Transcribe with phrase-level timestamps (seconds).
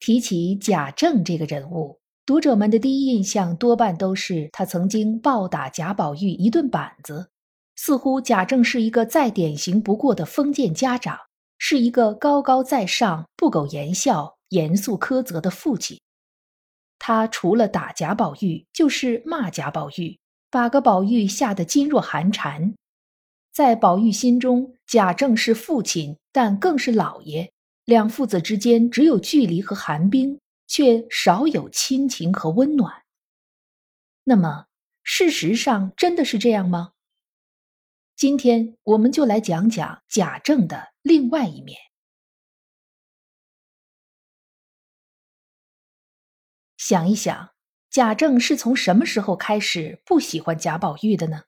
[0.00, 7.28] 提起贾政这个人物，读者们的第一印象多半都是他曾经暴打贾宝玉一顿板子，
[7.76, 11.18] 似乎贾政是一个再典型不过的封建家长，
[11.58, 16.00] 是一个高高在上、不苟言笑、严肃苛责的父亲。
[16.98, 20.18] 他除了打贾宝玉，就是骂贾宝玉，
[20.50, 22.74] 把个宝玉吓得噤若寒蝉。
[23.52, 27.52] 在宝玉心中，贾政是父亲，但更是老爷。
[27.90, 30.38] 两父子之间只有距离和寒冰，
[30.68, 33.02] 却少有亲情和温暖。
[34.22, 34.66] 那么，
[35.02, 36.92] 事实上真的是这样吗？
[38.14, 41.80] 今天我们就来讲讲贾政的另外一面。
[46.76, 47.50] 想一想，
[47.90, 51.42] 贾政是从什么时候开始不喜欢贾宝玉的呢？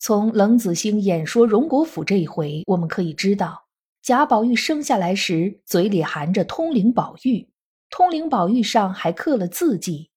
[0.00, 3.67] 从冷子兴演说荣国府这一回，我们可以知道，
[4.08, 7.46] 贾宝玉生下来时嘴里含着“通灵宝玉”，
[7.90, 10.08] 通灵宝玉上还刻了字迹，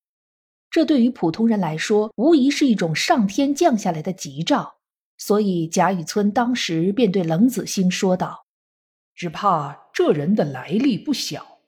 [0.70, 4.78] 这对于普通人来说，无疑是一种上天降下来的吉兆。
[5.18, 8.46] 所以贾雨村当时便对冷子兴说道
[9.14, 11.60] ：“只怕这人的来历不小。”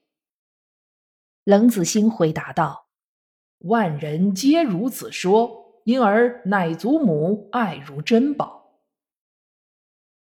[1.44, 2.88] 冷子兴回答道
[3.68, 8.63] ：“万人皆如此说，因而乃祖母爱如珍宝。”“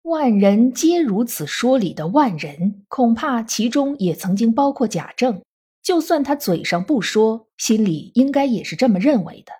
[0.06, 5.42] 万人皆如此说”理的“万人”，恐怕其中也曾经包括贾政。
[5.82, 9.52] 就算他嘴上不说，心里应该也是这么认为的。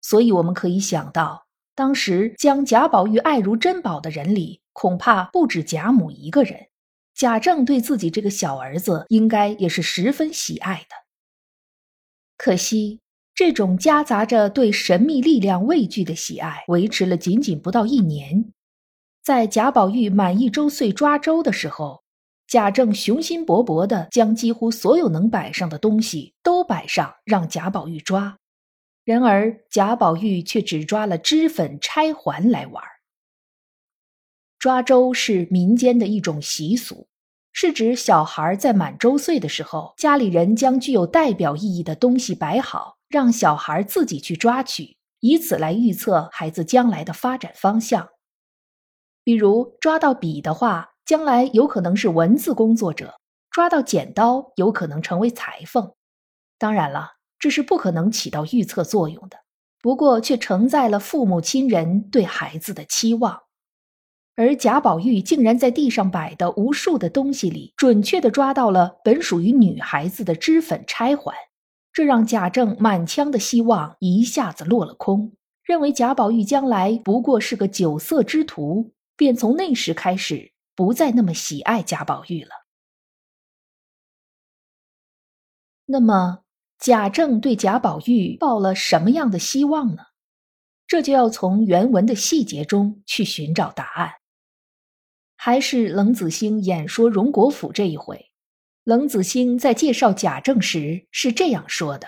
[0.00, 6.68] 所以我们可以想到，当时将贾宝玉爱如珍宝的人里，恐怕不止贾母一个人。
[7.12, 10.94] 贾政对自己这个小儿子，应该也是十分喜爱的。
[12.36, 13.00] 可惜，
[13.34, 18.52] 这种夹杂着对神秘力量畏惧的喜爱，维持了仅仅不到一年。
[19.26, 22.04] 在贾宝玉满一周岁抓周的时候，
[22.46, 28.38] 贾政雄心勃勃地将几乎所有能摆上的东西都摆上，让贾宝玉抓。
[29.04, 32.84] 然而，贾宝玉却只抓了脂粉钗环来玩。
[34.60, 37.08] 抓周是民间的一种习俗，
[37.50, 48.10] 是指小孩在满周岁的时候，家里人将具有代表意义的东西摆好，让小孩自己去抓取，以此来预测孩子将来的发展方向。
[49.26, 53.08] 比如抓到笔的话，将来有可能是文字工作者；
[53.50, 55.94] 抓到剪刀，有可能成为裁缝。
[56.60, 59.38] 当然了，这是不可能起到预测作用的，
[59.82, 63.42] 不过却承载了父母亲人对孩子的期望。
[64.36, 71.34] 而贾宝玉竟然在地上摆的无数的东西里，准确的抓到了本属于女孩子的脂粉钗环，
[71.92, 75.32] 这让贾政满腔的希望一下子落了空，
[75.64, 82.50] 认为贾宝玉将来不过是个酒色之徒，便从那时开始不再那么喜爱贾宝玉了。
[85.86, 86.44] 那么，
[86.78, 90.02] 贾政对贾宝玉抱了什么样的希望呢？
[90.86, 94.14] 这就要从原文的细节中去寻找答案。
[95.36, 98.30] 还是冷子兴演说荣国府这一回，
[98.84, 102.06] 冷子兴在介绍贾政时是这样说的：“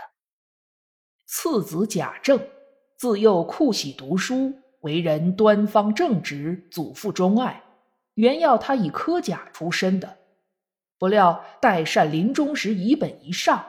[1.27, 2.49] 次子贾政，
[2.97, 7.63] 自幼酷喜读书，为人端方正直，祖父钟爱，
[8.15, 10.19] 原要他以科甲出身的，
[10.99, 13.65] 不料代善临终时遗本一上，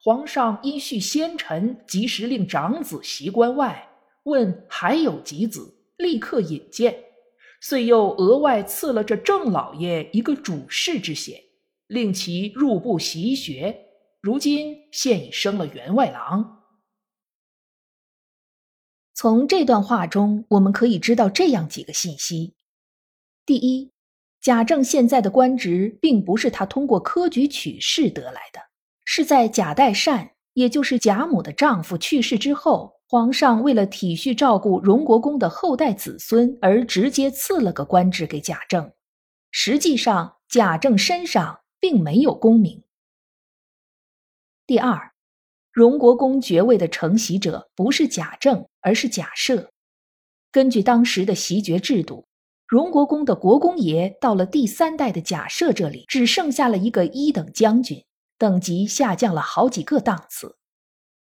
[0.00, 3.88] 皇上因续先臣，及时令长子袭关外，
[4.24, 6.96] 问还有几子，立刻引荐。”
[7.60, 11.40] 遂又额外赐了这郑老爷一个主事之衔，
[11.86, 13.74] 令其入部习学。
[14.20, 16.63] 如今现已升了员外郎。
[19.24, 22.52] 从这段话中，我们可以知道这样几个信息：
[23.46, 23.90] 第一，
[24.42, 28.60] 贾政现在的官职并不是他通过科举取士得来的，
[29.06, 33.00] 是在贾代善，也就是贾母的丈夫去世之后。
[33.08, 38.92] 皇上为了体恤照顾荣国公的后代子孙，而直接赐了个官职给贾政。
[39.50, 42.82] 实际上，贾政身上并没有功名。
[44.66, 45.13] 第二，
[45.74, 49.70] 荣国公爵位的承袭者不是贾政，而是贾赦。
[50.52, 52.28] 根据当时的袭爵制度，
[52.68, 58.04] 荣国公的国公爷到了第三代的贾赦这里，只剩下了一个一等将军，
[58.38, 60.56] 等级下降了好几个档次。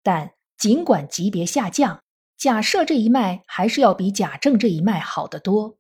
[0.05, 2.01] 但尽管级别下降，
[2.37, 5.79] 贾赦这一脉还是要比贾政这一脉好得多。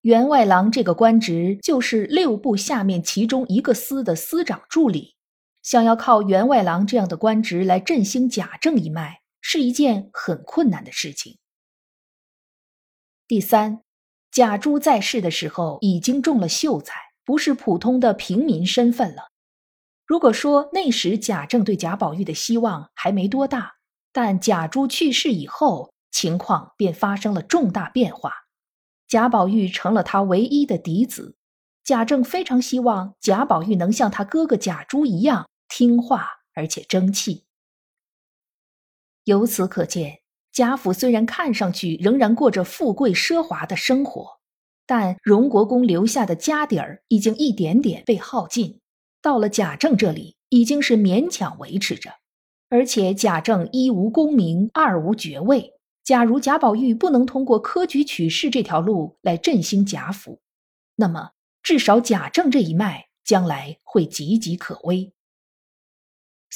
[0.00, 5.15] 员外郎这个官职就是六部下面其中一个司的司长助理，
[5.66, 11.38] 想要靠员外郎这样的官职来振兴贾政一脉，是一件很困难的事情。
[13.26, 13.82] 第三。
[14.30, 19.30] 贾珠在世的时候已经中了秀才，不是普通的平民身份了。
[20.04, 23.76] 如果说那时贾政对贾宝玉的希望还没多大，
[24.12, 28.32] 但贾珠去世以后，情况便发生了重大变化。
[29.08, 31.34] 贾宝玉成了他唯一的嫡子，
[31.82, 37.44] 贾政非常希望贾宝玉能像他哥哥贾珠一样听话而且争气。
[39.24, 40.20] 由此可见。
[40.50, 44.40] 贾府虽然看上去仍然过着富贵奢华的生活，
[44.86, 48.80] 但荣国公留下的家底儿已经一点点被耗尽。
[49.20, 52.10] 到了贾政这里，已经是勉强维持着。
[52.70, 55.74] 而且贾政一无功名，二无爵位。
[56.02, 60.40] 假如贾宝玉不能通过科举取士这条路来振兴贾府，
[60.94, 61.32] 那么
[61.62, 65.12] 至少贾政这一脉将来会岌岌可危。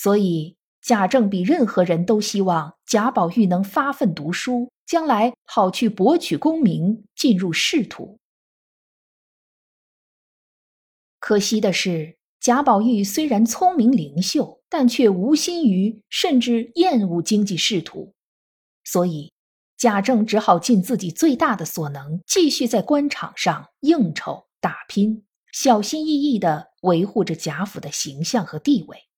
[0.00, 0.56] 所以。
[0.82, 8.18] 贾政比任何人都希望贾宝玉能发奋读书，将来好去博取功名，进入仕途。
[11.18, 18.14] 可惜的是，贾宝玉虽然聪明灵秀，但却无心于，甚至厌恶经济仕途，
[18.82, 19.30] 所以
[19.76, 29.09] 贾政只好尽自己最大的所能，继续在官场上应酬打拼，小心翼翼的维护着贾府的形象和地位。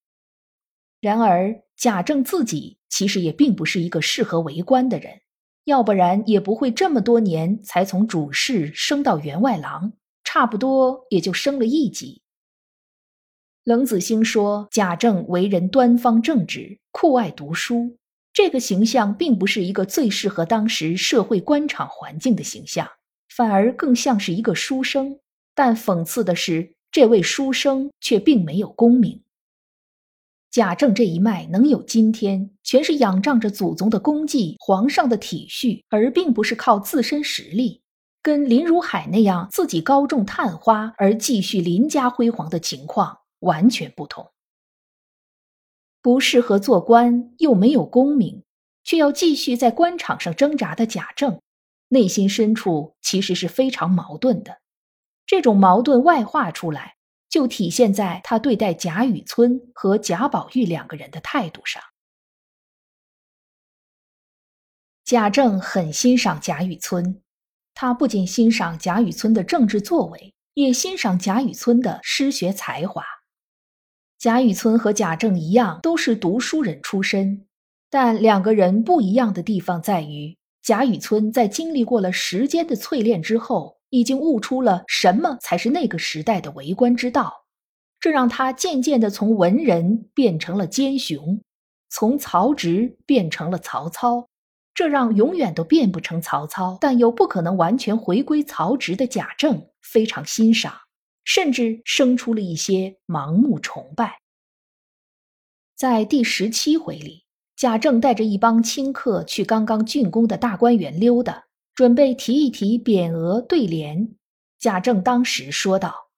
[1.03, 5.23] 然而，贾政自己其实也并不是一个适合为官的人，
[5.65, 12.23] 要不然也不会这么多年才从主事升到员外郎，差不多也就升了一级。
[13.65, 17.99] 冷子兴说，贾政为人端方正直，酷爱读书，
[18.33, 22.89] 这个形象并不是一个最适合当时社会官场环境的形象，
[23.29, 25.19] 反而更像是一个书生。
[25.53, 29.22] 但讽刺的是，这位书生却并没有功名。
[30.53, 37.81] 贾政这一脉能有今天，全是仰仗着祖宗的功绩、皇上的体恤，而并不是靠自身实力。
[38.21, 44.31] 跟林如海那样自己高中探花而继续林家辉煌的情况完全不同。
[46.03, 48.45] 不适合做官，又没有功名，
[48.85, 51.41] 却要继续在官场上挣扎的贾政，
[51.89, 54.59] 内心深处其实是非常矛盾的。
[55.25, 56.97] 这种矛盾外化出来。
[57.33, 61.83] 就体现在他对待贾雨村和贾宝玉两个人的态度上。
[65.03, 67.23] 贾政很欣赏贾雨村，
[67.73, 73.03] 他不仅欣赏贾雨村的政治作为，也欣赏贾雨村的诗学才华。
[74.19, 77.47] 贾雨村和贾政一样，都是读书人出身，
[77.89, 83.81] 但两个人不一样的地方在于，贾雨村在经历过了时间的淬炼之后。
[83.93, 87.45] 已经悟出了什么才是那个时代的为官之道，
[88.01, 91.43] 这让他渐渐的从文人变成了奸雄，
[91.91, 94.31] 从曹植变成了曹操，
[94.73, 100.73] 这让永远都变不成曹操，但又不可能完全回归曹植的贾政非常欣赏，
[101.23, 104.23] 甚至生出了一些盲目崇拜。
[105.77, 107.27] 在第十七回里，
[107.57, 111.45] 贾政带着一帮亲客去刚刚竣工的大观园溜达。
[111.75, 114.15] 准备提一提匾额对联，
[114.59, 116.11] 贾政当时说道：“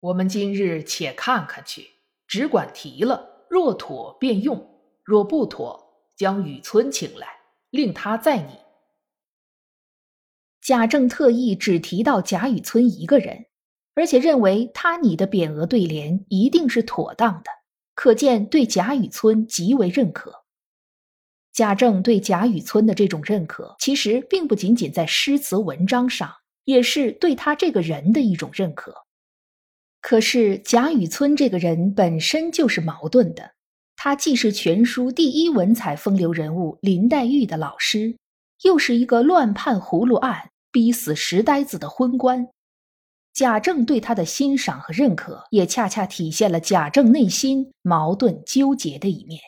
[0.00, 1.86] 我们今日且看看去，
[2.26, 4.56] 只管提了，若妥便用；
[5.04, 7.28] 若不妥，将雨村请来，
[7.70, 8.54] 令他再拟。”
[10.62, 13.46] 贾政特意只提到贾雨村一个人，
[13.94, 17.50] 而且认为他拟的匾额对联一定是妥当的，
[17.94, 20.41] 可见对贾雨村极为认可。
[21.52, 26.32] 贾政对贾雨村的这种认可，其实并不仅仅在诗词文章上，
[26.64, 28.94] 也是对他这个人的一种认可。
[30.00, 33.52] 可是贾雨村这个人本身就是矛盾的，
[33.96, 38.16] 他既是全书第一文采风流人物林黛玉的老师，
[38.62, 42.48] 又是一个乱判葫芦案、逼死石呆子的昏官。
[43.34, 49.38] 贾政对他的欣赏和认可，也恰恰体现了贾政内心矛盾纠结的一面。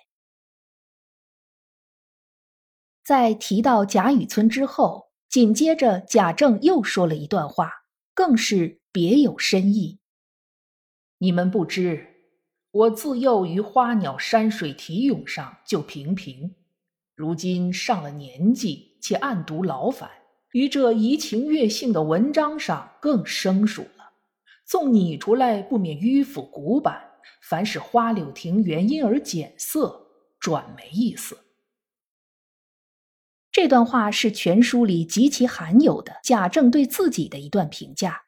[3.05, 7.71] 在提到贾雨村之后，紧接着贾政又说了一段话，
[8.15, 9.99] 更是别有深意。
[11.19, 12.07] 你们不知，
[12.71, 16.55] 我自幼于花鸟山水题咏上就平平，
[17.15, 20.11] 如今上了年纪，且暗读劳烦，
[20.53, 24.13] 于这怡情悦性的文章上更生疏了。
[24.65, 27.11] 纵拟出来，不免迂腐古板。
[27.43, 30.07] 凡是花柳庭园，因而减色，
[30.41, 31.39] 转没意思。
[33.55, 38.23] 这段话是全书里极其罕有的贾政对自己的一段评价，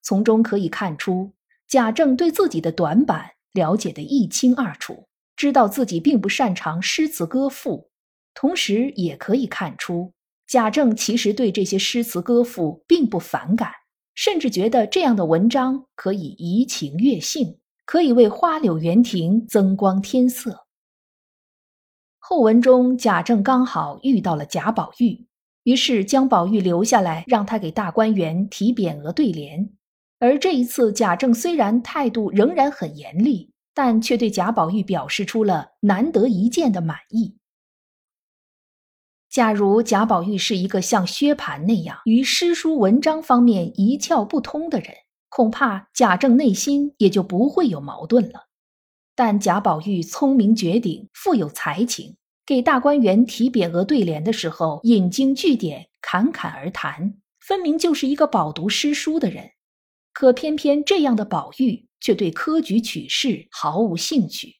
[0.00, 1.34] 从中可以看出
[1.68, 5.06] 贾政对自己的短板了解的一清二楚，
[5.36, 7.90] 知道自己并不擅长诗词歌赋，
[8.32, 10.14] 同时也可以看出
[10.46, 13.70] 贾政其实对这些诗词歌赋并不反感。
[14.14, 20.66] 甚至觉得这样的文章可以怡情悦性，可以为花柳园亭增光添色。
[22.32, 25.26] 后文中，贾政刚好遇到了贾宝玉，
[25.64, 29.72] 于是将宝玉留下来，让他给大观园提匾额对联。
[30.20, 37.36] 而这一次，贾政虽然态度仍然很严厉，但却对贾宝玉表示出了难得一见的满意。
[39.28, 44.94] 假如贾宝玉是一个像薛蟠那样于诗书文章方面一窍不通的人，
[45.28, 48.46] 恐怕贾政内心也就不会有矛盾了。
[49.16, 52.16] 但贾宝玉聪明绝顶，富有才情，
[52.50, 59.52] 给大观园提匾额对联的时候，引经据典，侃侃而谈，分明就是一个饱读诗书的人。
[60.12, 64.56] 可偏偏这样的宝玉却对科举取士毫无兴趣。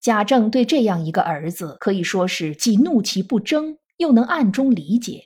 [0.00, 3.76] 贾政对这样一个儿子，可以说是既怒其不争。
[3.98, 5.24] 又能暗中理解，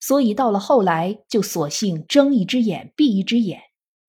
[0.00, 3.60] 所以到了后来，就索性睁一只眼闭一只眼，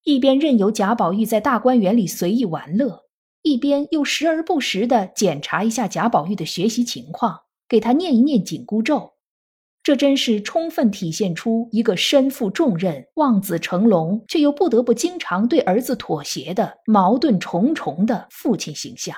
[0.03, 3.03] 一边任由贾宝玉在大观园里随意玩乐，
[3.41, 9.13] 一边又时而不时的检查一下贾宝玉的学习情况，给他念一念紧箍咒。
[9.83, 19.15] 这真是充分体现出一个身负重任、望子成龙，却又不得不经常对儿子妥协的矛盾重重的父亲形象。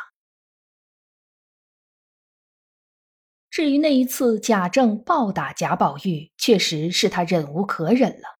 [3.49, 8.37] 至于那一次贾政暴打贾宝玉，确实是他忍无可忍了。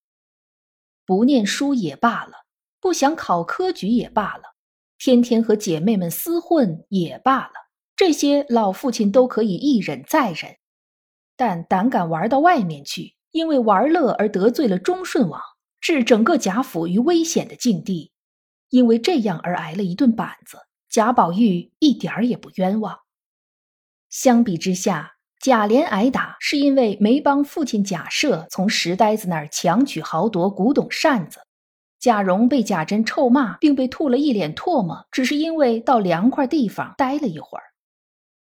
[1.04, 2.44] 不念书也罢了，
[2.78, 4.49] 不想考科举也罢了，
[5.02, 7.52] 天天和姐妹们厮混也罢了，
[7.96, 10.56] 这些老父亲都可以一忍再忍。
[11.38, 15.40] 但胆敢玩到外面去，因为玩乐而得罪了忠顺王，
[15.80, 18.12] 置整个贾府于危险的境地，
[18.68, 20.58] 因为这样而挨了一顿板子，
[20.90, 22.98] 贾宝玉一点儿也不冤枉。
[24.10, 31.40] 相比之下，贾琏挨打是因为没帮父亲贾赦从石呆子那儿强取豪夺古董扇子；
[32.00, 37.64] 贾蓉被贾珍臭骂，并被吐了一脸唾沫，只是因为到凉快地方待了一会儿。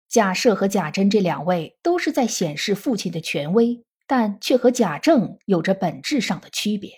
[0.07, 6.91] 贾赦和贾珍这两位都是在显示父亲的权威，但却和贾政有着本质上的区别。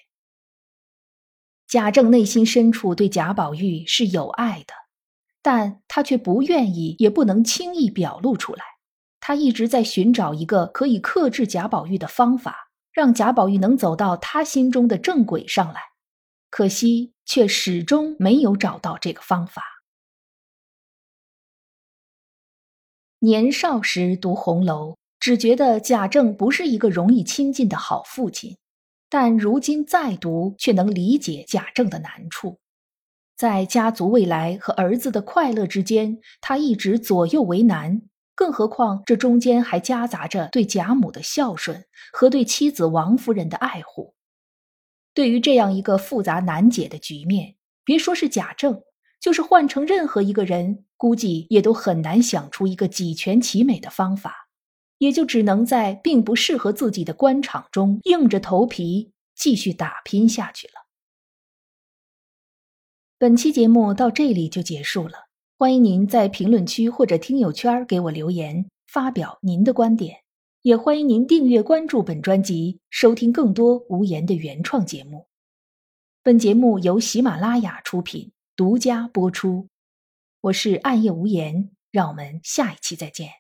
[1.68, 4.74] 贾政内心深处对贾宝玉是有爱的。
[5.42, 8.62] 但他却不愿意，也不能轻易表露出来。
[9.22, 15.82] 他一直在寻找一个可以克制贾宝玉的方法，让贾宝玉能走到他心中的正轨上来。
[16.50, 19.64] 可惜，却始终没有找到这个方法。
[23.20, 28.58] 年少时读红楼，只觉得贾政不是一个容易亲近的好父亲，
[29.10, 32.60] 但如今再读，却能理解贾政的难处。
[33.36, 38.02] 在家族未来和儿子的快乐之间，他一直左右为难。
[38.36, 44.16] 更何况这中间还夹杂着对贾母的孝顺和对妻子王夫人的爱护。
[45.20, 48.82] 对于这样一个复杂难解的局面，别说是贾政，
[49.20, 54.48] 就是换成任何一个人，估计也都很难想出一个几全其美的方法，
[55.00, 60.74] 也就只能在并不适合自己的官场中硬着头皮继续打拼下去了。
[63.18, 65.26] 本期节目到这里就结束了，
[65.58, 70.20] 欢迎您在评论区或者听友圈给我留言，发表您的观点，
[70.62, 75.28] 也欢迎您订阅关注本专辑，收听更多无言的原创节目。
[76.22, 79.70] 本节目由喜马拉雅出品，独家播出。
[80.42, 83.39] 我是暗夜无言，让我们下一期再见。